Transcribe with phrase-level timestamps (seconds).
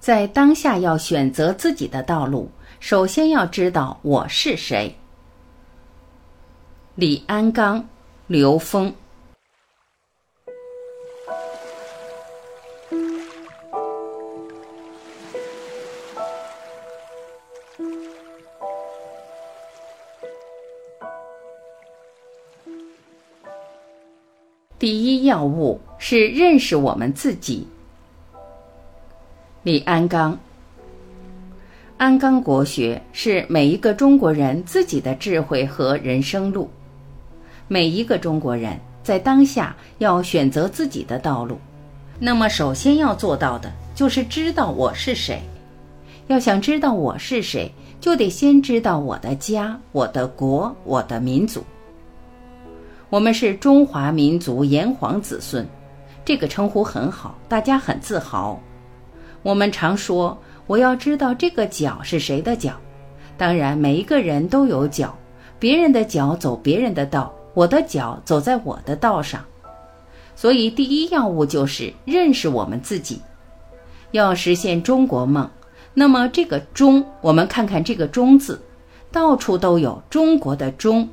[0.00, 4.96] 在当下要选择自己的道路，首先要知道我是谁。
[6.94, 7.86] 李安刚、
[8.26, 8.92] 刘峰。
[24.78, 27.68] 第一要务是认识我们自己。
[29.62, 30.38] 李安刚，
[31.98, 36.70] 安刚国学是每一个中国人自己的智慧和人生路。
[37.68, 41.58] 每一个中国人在当下要选择自己的道路，
[42.18, 45.42] 那么首先要做到的就是知道我是谁。
[46.28, 47.70] 要想知道我是谁，
[48.00, 51.62] 就得先知道我的家、我的国、我的民族。
[53.10, 55.68] 我们是中华民族炎黄子孙，
[56.24, 58.58] 这个称呼很好，大家很自豪。
[59.42, 60.36] 我们常说，
[60.66, 62.72] 我要知道这个脚是谁的脚。
[63.36, 65.16] 当然，每一个人都有脚，
[65.58, 69.42] 别人的脚走别人的道，我的脚走在我的道上。
[70.36, 73.20] 所以，第一要务就是认识我们自己。
[74.10, 75.48] 要实现中国梦，
[75.94, 78.60] 那么这个“中”，我们看看这个“中”字，
[79.10, 81.08] 到处都有中国的“中”。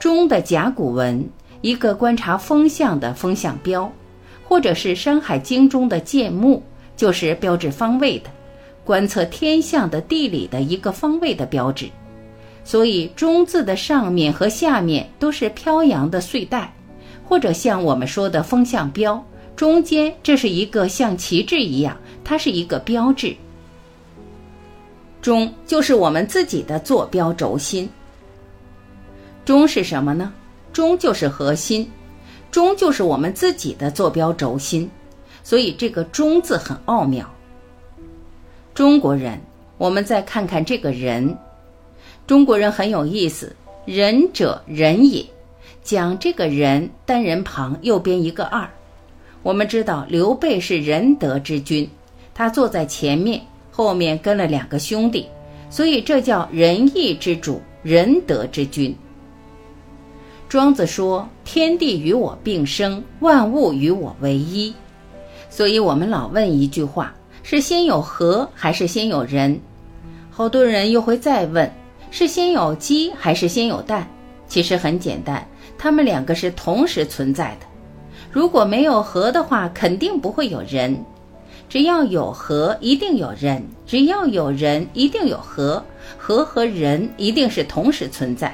[0.00, 1.28] 中的甲骨文，
[1.60, 3.90] 一个观察风向的风向标，
[4.46, 6.62] 或者是《山海经》中的建木。
[6.96, 8.30] 就是标志方位的，
[8.84, 11.88] 观测天象的地理的一个方位的标志，
[12.64, 16.72] 所以“中”字的上面和下面都是飘扬的穗带，
[17.24, 19.24] 或者像我们说的风向标，
[19.56, 23.34] 中间这是一个像旗帜一样，它是一个标志。
[25.20, 27.88] 中就是我们自己的坐标轴心。
[29.44, 30.32] 中是什么呢？
[30.72, 31.90] 中就是核心，
[32.50, 34.90] 中就是我们自己的坐标轴心。
[35.44, 37.30] 所以这个“中”字很奥妙。
[38.74, 39.38] 中国人，
[39.78, 41.38] 我们再看看这个人，
[42.26, 43.54] 中国人很有意思
[43.86, 45.24] ，“仁者仁也”，
[45.84, 48.68] 讲这个人单人旁右边一个二。
[49.42, 51.88] 我们知道刘备是仁德之君，
[52.34, 53.40] 他坐在前面，
[53.70, 55.28] 后面跟了两个兄弟，
[55.68, 58.96] 所以这叫仁义之主、仁德之君。
[60.48, 64.72] 庄子说：“天地与我并生，万物与我为一。”
[65.54, 69.56] 所以我们老问一句话：是先有河还是先有人？
[70.28, 71.70] 好多人又会再问：
[72.10, 74.04] 是先有鸡还是先有蛋？
[74.48, 75.46] 其实很简单，
[75.78, 77.66] 他们两个是同时存在的。
[78.32, 80.92] 如果没有河的话，肯定不会有人；
[81.68, 85.80] 只要有河，一定有人；只要有人，一定有河。
[86.18, 88.52] 河和人一定是同时存在。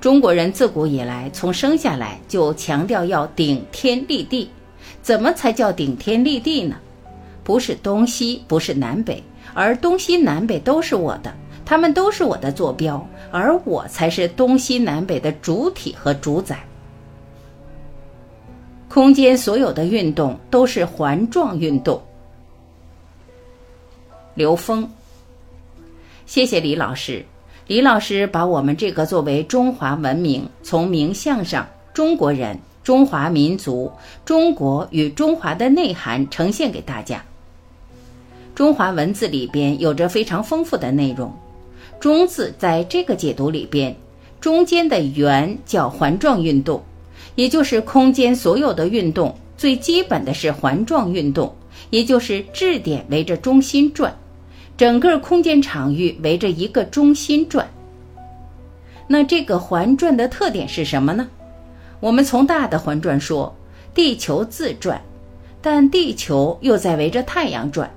[0.00, 4.50] 中国人自古以来，从生下来就强调要顶天立地。
[5.02, 6.76] 怎么才叫顶天立地呢？
[7.44, 9.22] 不是东西，不是南北，
[9.54, 11.32] 而东西南北都是我的，
[11.64, 16.58] 他们都是我的坐标，而我才是东西南北的主体和主宰。
[18.88, 22.02] 空间所有的运动都是环状运动。
[24.34, 24.88] 刘峰，
[26.26, 27.24] 谢谢李老师，
[27.66, 32.58] 李老师把我们这个作为中华文明，从名相上中国人。
[32.86, 33.90] 中华民族、
[34.24, 37.24] 中国与中华的内涵呈现给大家。
[38.54, 41.34] 中华文字里边有着非常丰富的内容。
[41.98, 43.96] 中字在这个解读里边，
[44.40, 46.80] 中间的圆叫环状运动，
[47.34, 51.52] 也就是空间所有的运动最基本的是环状运动，
[51.90, 54.16] 也就是质点围着中心转，
[54.76, 57.68] 整个空间场域围着一个中心转。
[59.08, 61.28] 那这个环转的特点是什么呢？
[62.06, 63.52] 我们从大的环转说，
[63.92, 65.02] 地球自转，
[65.60, 67.90] 但地球又在围着太阳转，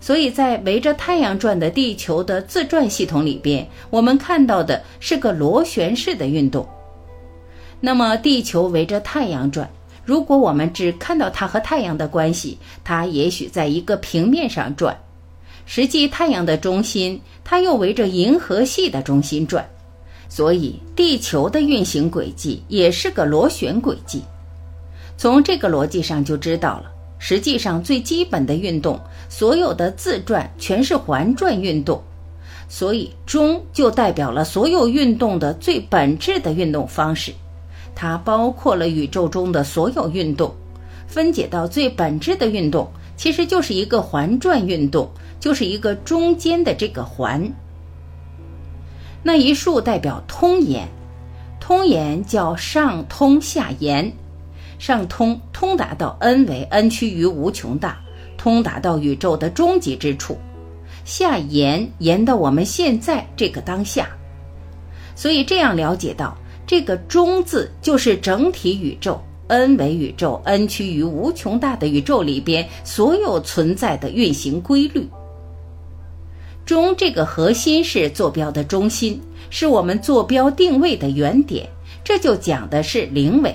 [0.00, 6.68] 所以在围着太阳转的地球的自转系统里边，我们看到的是个螺旋式的运动。
[7.78, 9.70] 那么地球围着太阳转，
[10.04, 14.98] 如果我们只看到它和太阳的关系，它也许在一个平面上转，
[15.64, 19.64] 实际太阳的中心，它又围着银河系的中心转。
[20.28, 24.22] 所以，地球的运行轨迹也是个螺旋轨迹。
[25.16, 32.02] 从这个逻辑上就知道了，实际上最基本的运动，所有的自转全是环转运动。
[32.68, 37.32] 所以，中就代表了所有运动的最本质的运动方式，
[37.94, 40.52] 它包括了宇宙中的所有运动。
[41.06, 47.52] 分解到最本质的运动，其实就是一个环转运动，就是一个中间的这个环。
[49.26, 50.86] 那一竖代表通言，
[51.58, 54.12] 通言叫上通下言，
[54.78, 57.98] 上通通达到 n 为 n 趋于无穷大，
[58.36, 60.36] 通达到宇宙的终极之处，
[61.06, 64.06] 下延延到我们现在这个当下。
[65.16, 66.36] 所以这样了解到，
[66.66, 75.08] 这个“中”字就是整体宇宙，n 为宇宙，n 趋于无穷大的宇宙里边所有存在的运行规律。
[76.64, 79.20] 中这个核心是坐标的中心，
[79.50, 81.68] 是我们坐标定位的原点，
[82.02, 83.54] 这就讲的是零维。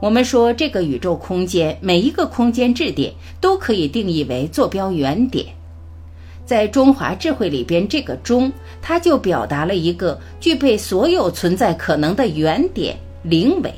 [0.00, 5.44] 我们说这个宇宙空间每一个空间质点都可以定义为坐标原点，
[6.46, 8.50] 在中华智慧里边，这个中
[8.80, 13.74] 它就表达了一个具备所有存在可能的原点零维。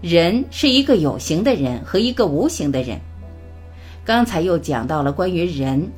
[0.00, 2.98] 人是一个有形的人和一个无形的人。
[4.04, 5.88] 刚才又讲到了关于人，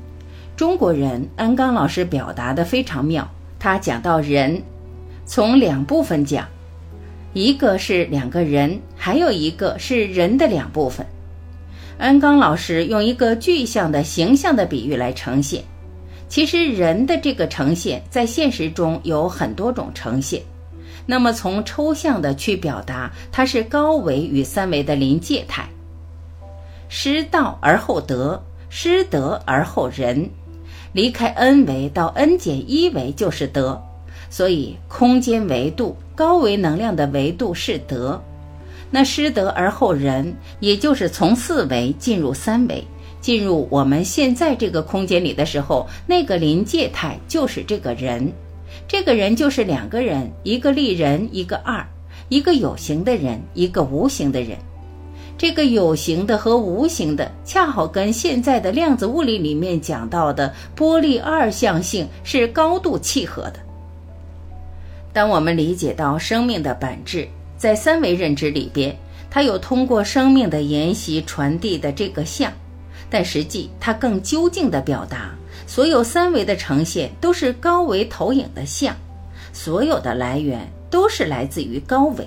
[0.56, 3.26] 中国人安刚老师表达的非常妙。
[3.58, 4.62] 他讲到人，
[5.24, 6.46] 从两部分讲，
[7.32, 11.06] 一个是两个人，还有一个是人的两部分。
[11.96, 15.62] 安刚老师用一个具象的形象的比喻来呈现。
[16.28, 20.42] 其实人的这个呈现，在现实中有很多种呈现。
[21.06, 25.66] 那么从抽象的去表达，它是高维与三维的临界态。
[26.96, 30.30] 失道而后德，失德而后仁。
[30.92, 33.82] 离开 n 维到 n 减一维就是德，
[34.30, 38.22] 所以空间维度、高维能量的维度是德。
[38.92, 42.86] 那失德而后仁，也就是从四维进入三维，
[43.20, 48.32] 进入我们现在这个空间里的时候，那个临界态就是这个人。
[48.86, 51.84] 这个人就是两个人，一个立人，一个二，
[52.28, 54.56] 一个有形的人，一个无形的人。
[55.36, 63.54] 这个有形的和无形的，恰好跟现在的量子物理里面讲到的波粒二象性是高度契合的。
[65.12, 68.96] 当我们理解到生命的本质，在三维认知里边，
[69.30, 72.52] 它有通过生命的沿袭传递的这个相，
[73.10, 75.34] 但实际它更究竟的表达，
[75.66, 78.94] 所有三维的呈现都是高维投影的相，
[79.52, 80.60] 所有的来源
[80.90, 82.26] 都是来自于高维。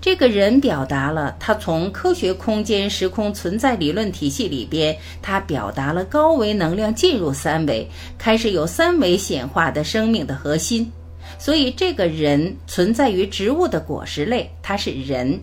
[0.00, 7.88] 这个人表达了他从科学空间时空存在理论体系里边，他表达了高维能量进入三维，
[8.18, 10.92] 开始有三维显化的生命的核心。
[11.38, 15.40] 所以，这个人存在于植物的果实类，他是人，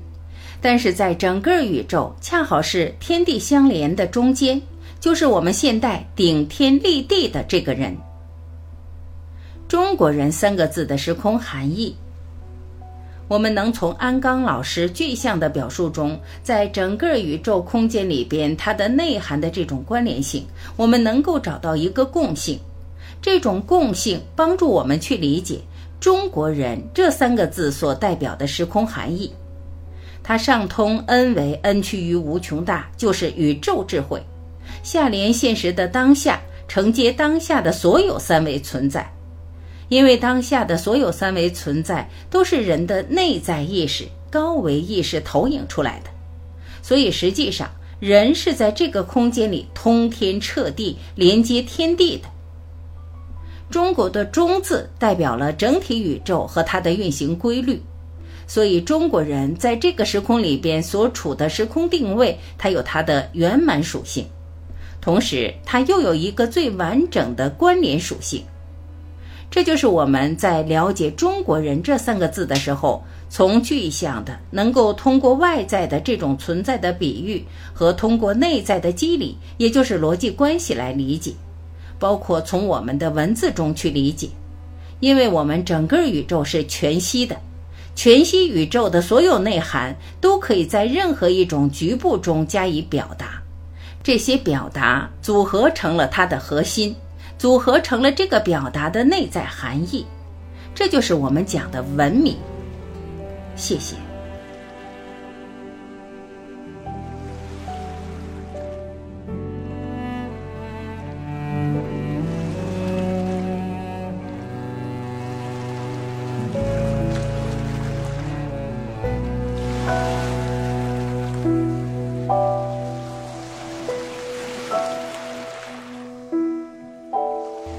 [0.62, 4.62] 但是在整个宇宙恰好是天地相连的中间，
[5.00, 7.98] 就是我们现代顶天立地的这个人。
[9.68, 11.96] 中国人三个字的时空含义。
[13.32, 20.46] 我们能从安刚老师具象的表述中，在整个宇宙空间里边，它的内涵的这种关联性，
[20.76, 22.60] 我们能够找到一个共性。
[23.22, 25.62] 这种共性帮助我们去理解
[25.98, 29.32] “中国人”这三个字所代表的时空含义。
[30.22, 34.20] 它上通 n 为 n 趋于无穷大，就是宇宙智慧；
[34.84, 39.10] 下连现实的当下，承接当下的所有三维存在。
[39.92, 46.10] 因为当下的所有三维存在都是人的内在意识、高维意识投影出来的，
[46.82, 52.30] 所以实际上人是在这个空间里通天彻地、连接天地的。
[53.70, 57.82] 中国的“中”字代表了整体宇宙和它的运行规律，
[58.48, 64.26] 所以中国人在这个时空里边所处的时空定位，它有它的圆满属性，
[65.02, 68.42] 同时它又有一个最完整的关联属性。
[69.52, 77.44] 这就是我们在了解“中国人”这三个字的时候，从具象的能够通过外在的这种存在的比喻，
[77.74, 81.34] 和通过内在的机理，也就是逻辑关系来理解，
[82.00, 84.30] 包括从我们的文字中去理解，
[85.02, 87.36] 因为我们整个宇宙是全息的，
[87.94, 93.42] 全息宇宙的所有内涵都可以在任何一种局部中加以表达，
[94.02, 96.96] 这些表达组合成了它的核心。
[97.42, 100.06] 组合成了这个表达的内在含义，
[100.76, 102.38] 这就是我们讲的文明。
[103.56, 103.96] 谢谢。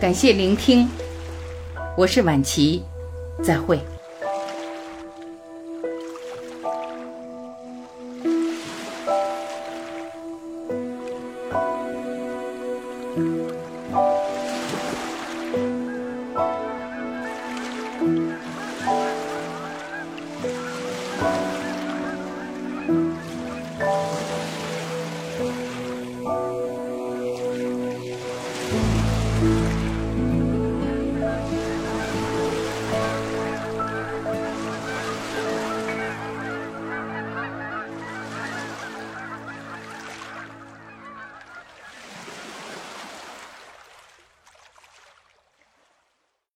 [0.03, 0.89] 感谢聆听，
[1.97, 2.83] 我是晚琪，
[3.41, 3.79] 再会。